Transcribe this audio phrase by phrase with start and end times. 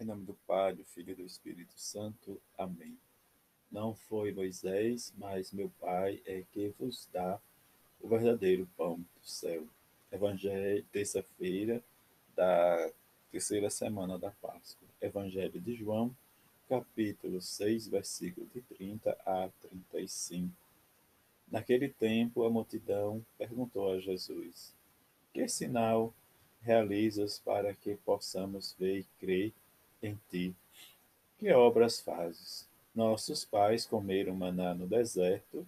[0.00, 2.40] Em nome do Pai, do Filho e do Espírito Santo.
[2.56, 2.96] Amém.
[3.68, 7.40] Não foi Moisés, mas meu Pai é que vos dá
[8.00, 9.66] o verdadeiro pão do céu.
[10.12, 11.82] Evangelho, terça-feira
[12.36, 12.92] da
[13.32, 14.86] terceira semana da Páscoa.
[15.00, 16.14] Evangelho de João,
[16.68, 20.54] capítulo 6, versículo de 30 a 35.
[21.50, 24.72] Naquele tempo, a multidão perguntou a Jesus:
[25.34, 26.14] Que sinal
[26.62, 29.52] realizas para que possamos ver e crer
[30.02, 30.54] em ti.
[31.38, 32.68] Que obras fazes?
[32.94, 35.66] Nossos pais comeram maná no deserto,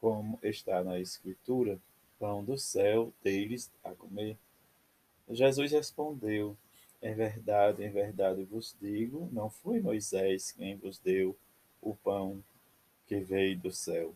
[0.00, 1.78] como está na Escritura,
[2.18, 4.36] pão do céu deles a comer.
[5.30, 6.56] Jesus respondeu:
[7.02, 11.36] Em verdade, em verdade vos digo, não foi Moisés quem vos deu
[11.80, 12.42] o pão
[13.06, 14.14] que veio do céu.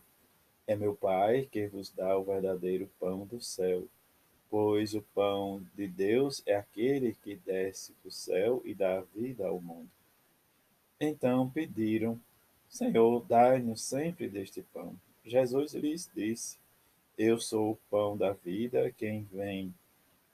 [0.67, 3.87] É meu Pai que vos dá o verdadeiro pão do céu
[4.51, 9.61] pois o pão de Deus é aquele que desce do céu e dá vida ao
[9.61, 9.89] mundo.
[10.99, 12.19] Então pediram,
[12.67, 14.93] Senhor, dai-nos sempre deste pão.
[15.25, 16.57] Jesus lhes disse,
[17.17, 19.73] Eu sou o pão da vida, quem vem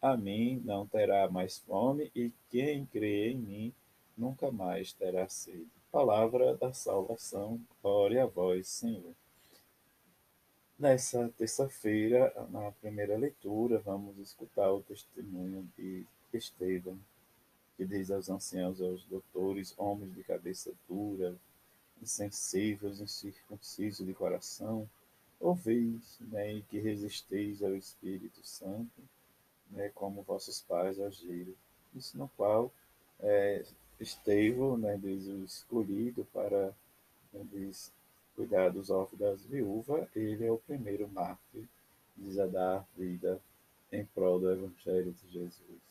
[0.02, 3.73] a mim não terá mais fome, e quem crê em mim
[4.17, 5.67] nunca mais terá sede.
[5.91, 9.13] Palavra da salvação, glória a vós, Senhor.
[10.80, 17.00] Nessa terça-feira, na primeira leitura, vamos escutar o testemunho de Estevão,
[17.75, 21.36] que diz aos anciãos, aos doutores, homens de cabeça dura,
[22.00, 24.88] insensíveis, incircuncisos de coração,
[25.39, 29.02] ouvis né, e que resisteis ao Espírito Santo,
[29.72, 31.53] né, como vossos pais agiram.
[31.95, 32.72] Isso no qual
[33.19, 33.64] é,
[34.00, 36.72] Estevão, né, diz o escolhido para
[37.34, 37.91] né, diz,
[38.38, 41.67] cuidar dos órfãos das viúvas, ele é o primeiro mártir
[42.39, 43.41] a dar vida
[43.91, 45.81] em prol do Evangelho de Jesus.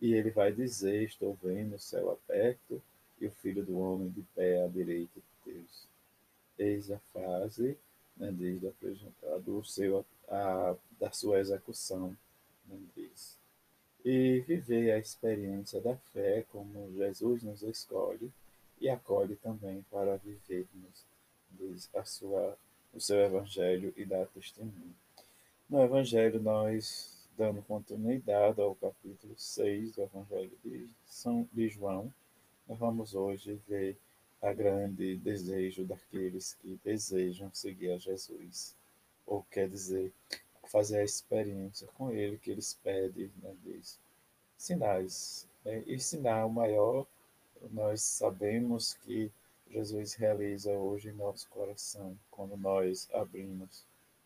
[0.00, 2.82] E ele vai dizer: Estou vendo o céu aberto
[3.20, 5.86] e o Filho do Homem de pé à direita de Deus.
[6.58, 7.76] Eis a fase
[8.16, 12.16] né, desde a, do seu, a, da sua execução,
[12.66, 13.36] né, diz.
[14.04, 18.32] E viver a experiência da fé como Jesus nos escolhe
[18.80, 21.04] e acolhe também para vivermos
[21.50, 22.56] diz a sua,
[22.92, 24.94] o seu evangelho e dá testemunho.
[25.68, 32.12] No evangelho, nós, dando continuidade ao capítulo 6 do evangelho de, São, de João,
[32.66, 33.96] nós vamos hoje ver
[34.40, 38.74] a grande desejo daqueles que desejam seguir a Jesus,
[39.26, 40.12] ou quer dizer,
[40.66, 43.98] fazer a experiência com Ele que eles pedem, né, diz,
[44.56, 45.46] sinais.
[45.64, 45.82] Né?
[45.86, 47.06] E sinal maior,
[47.70, 49.30] nós sabemos que
[49.70, 53.84] Jesus realiza hoje em nosso coração, quando nós abrimos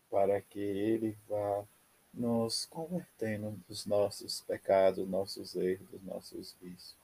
[0.09, 1.65] para que Ele vá
[2.13, 6.95] nos convertendo dos nossos pecados, nossos erros, dos nossos vícios.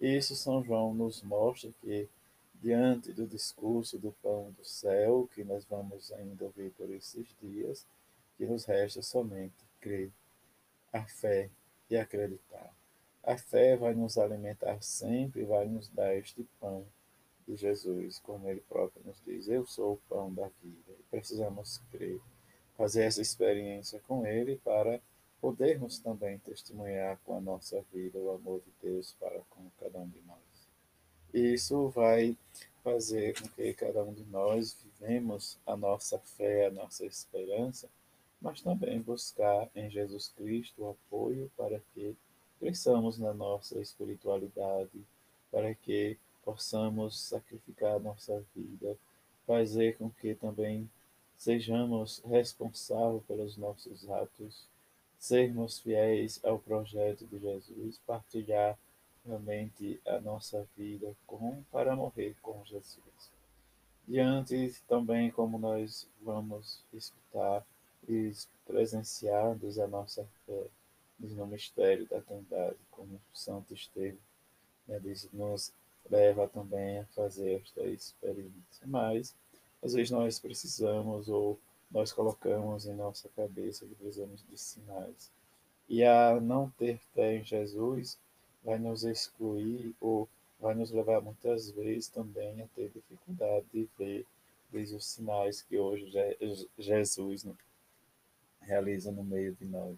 [0.00, 2.08] Isso São João nos mostra que,
[2.62, 7.86] diante do discurso do pão do céu, que nós vamos ainda ouvir por esses dias,
[8.36, 10.10] que nos resta somente crer,
[10.92, 11.48] a fé
[11.88, 12.72] e acreditar.
[13.22, 16.84] A fé vai nos alimentar sempre, vai nos dar este pão
[17.48, 20.92] Jesus, como ele próprio nos diz: Eu sou o pão da vida.
[20.98, 22.20] E precisamos crer,
[22.76, 25.00] fazer essa experiência com ele para
[25.40, 30.08] podermos também testemunhar com a nossa vida o amor de Deus para com cada um
[30.08, 30.38] de nós.
[31.34, 32.36] E isso vai
[32.82, 37.88] fazer com que cada um de nós vivemos a nossa fé, a nossa esperança,
[38.40, 42.16] mas também buscar em Jesus Cristo o apoio para que
[42.58, 45.04] cresçamos na nossa espiritualidade,
[45.50, 48.96] para que possamos sacrificar nossa vida,
[49.46, 50.88] fazer com que também
[51.36, 54.66] sejamos responsáveis pelos nossos atos,
[55.18, 58.78] sermos fiéis ao projeto de Jesus, partilhar
[59.26, 63.32] realmente a nossa vida com para morrer com Jesus.
[64.06, 67.64] Diante também como nós vamos escutar
[68.06, 68.32] e
[68.66, 70.66] presenciar a nossa fé
[71.18, 74.18] no mistério da Trindade, como Santo Estevão
[74.86, 75.72] né, diz, nos
[76.10, 78.86] leva também a fazer esta experiência.
[78.86, 79.34] Mas,
[79.82, 81.58] às vezes, nós precisamos ou
[81.90, 85.30] nós colocamos em nossa cabeça que precisamos de sinais.
[85.88, 88.18] E a não ter fé em Jesus
[88.64, 90.28] vai nos excluir ou
[90.58, 94.26] vai nos levar muitas vezes também a ter dificuldade de ver
[94.72, 96.10] os sinais que hoje
[96.78, 97.46] Jesus
[98.60, 99.96] realiza no meio de nós.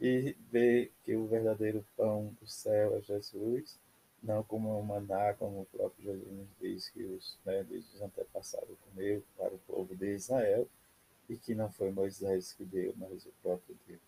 [0.00, 3.76] E ver que o verdadeiro pão do céu é Jesus
[4.22, 8.76] não como um maná, como o próprio Jesus nos diz que os, né, os antepassados
[8.84, 10.66] comeu para o povo de Israel,
[11.28, 14.00] e que não foi Moisés que deu, mas o próprio Deus.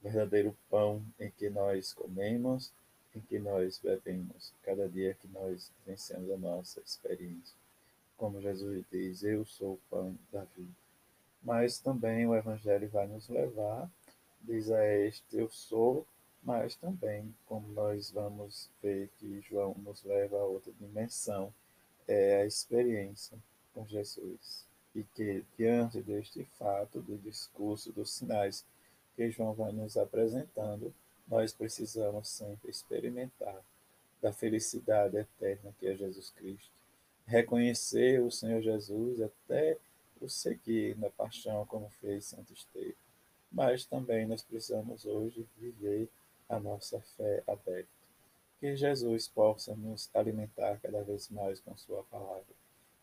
[0.00, 2.72] O verdadeiro pão em que nós comemos
[3.14, 7.56] em que nós bebemos, cada dia que nós vencemos a nossa experiência.
[8.16, 10.70] Como Jesus diz, eu sou o pão da vida.
[11.42, 13.90] Mas também o Evangelho vai nos levar,
[14.42, 16.06] diz a este, eu sou,
[16.42, 21.52] mas também, como nós vamos ver que João nos leva a outra dimensão,
[22.08, 23.38] é a experiência
[23.74, 24.64] com Jesus.
[24.94, 28.64] E que, diante deste fato, do discurso, dos sinais
[29.14, 30.92] que João vai nos apresentando,
[31.28, 33.62] nós precisamos sempre experimentar
[34.20, 36.70] da felicidade eterna que é Jesus Cristo.
[37.26, 39.78] Reconhecer o Senhor Jesus até
[40.20, 42.94] o seguir na paixão, como fez Santo Estevão.
[43.52, 46.08] Mas também nós precisamos hoje viver
[46.50, 47.88] a nossa fé aberta.
[48.58, 52.44] Que Jesus possa nos alimentar cada vez mais com Sua palavra,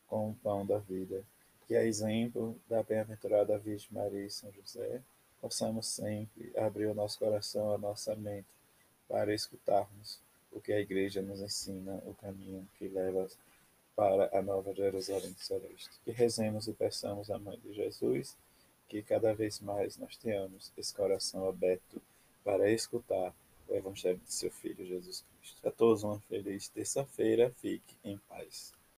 [0.06, 1.24] com o pão da vida.
[1.66, 5.02] Que, a exemplo da bem-aventurada Virgem Maria e São José,
[5.42, 8.48] possamos sempre abrir o nosso coração, a nossa mente,
[9.08, 10.20] para escutarmos
[10.52, 13.28] o que a Igreja nos ensina, o caminho que leva
[13.96, 15.90] para a Nova Jerusalém Celeste.
[16.06, 18.38] Que rezemos e peçamos à Mãe de Jesus
[18.88, 22.02] que cada vez mais nós tenhamos esse coração aberto
[22.48, 23.36] para escutar
[23.68, 25.68] o Evangelho de seu Filho Jesus Cristo.
[25.68, 27.54] A todos uma feliz terça-feira.
[27.58, 28.77] Fique em paz.